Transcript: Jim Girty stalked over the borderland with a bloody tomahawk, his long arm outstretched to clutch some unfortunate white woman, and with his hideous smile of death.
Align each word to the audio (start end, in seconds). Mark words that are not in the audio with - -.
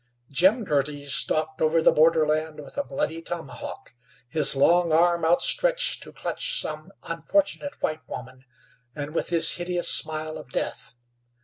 Jim 0.31 0.63
Girty 0.63 1.05
stalked 1.05 1.61
over 1.61 1.79
the 1.79 1.91
borderland 1.91 2.59
with 2.59 2.75
a 2.75 2.83
bloody 2.83 3.21
tomahawk, 3.21 3.93
his 4.27 4.55
long 4.55 4.91
arm 4.91 5.23
outstretched 5.23 6.01
to 6.01 6.11
clutch 6.11 6.59
some 6.59 6.91
unfortunate 7.03 7.79
white 7.83 8.09
woman, 8.09 8.43
and 8.95 9.13
with 9.13 9.29
his 9.29 9.57
hideous 9.57 9.89
smile 9.89 10.39
of 10.39 10.49
death. 10.49 10.95